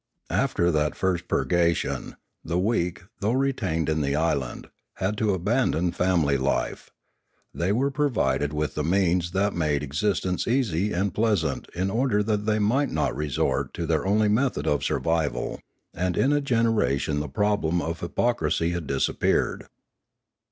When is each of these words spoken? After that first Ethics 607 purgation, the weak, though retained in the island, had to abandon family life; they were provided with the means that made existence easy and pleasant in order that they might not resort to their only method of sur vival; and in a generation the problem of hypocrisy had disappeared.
After 0.31 0.71
that 0.71 0.95
first 0.95 1.25
Ethics 1.29 1.41
607 1.45 1.45
purgation, 1.45 2.15
the 2.43 2.57
weak, 2.57 3.03
though 3.19 3.33
retained 3.33 3.87
in 3.87 4.01
the 4.01 4.15
island, 4.15 4.69
had 4.95 5.15
to 5.19 5.31
abandon 5.35 5.91
family 5.91 6.37
life; 6.37 6.89
they 7.53 7.71
were 7.71 7.91
provided 7.91 8.51
with 8.51 8.73
the 8.73 8.83
means 8.83 9.29
that 9.33 9.53
made 9.53 9.83
existence 9.83 10.47
easy 10.47 10.91
and 10.91 11.13
pleasant 11.13 11.69
in 11.75 11.91
order 11.91 12.23
that 12.23 12.47
they 12.47 12.57
might 12.57 12.89
not 12.89 13.15
resort 13.15 13.75
to 13.75 13.85
their 13.85 14.03
only 14.07 14.27
method 14.27 14.65
of 14.65 14.83
sur 14.83 14.99
vival; 14.99 15.59
and 15.93 16.17
in 16.17 16.33
a 16.33 16.41
generation 16.41 17.19
the 17.19 17.29
problem 17.29 17.79
of 17.79 17.99
hypocrisy 17.99 18.71
had 18.71 18.87
disappeared. 18.87 19.67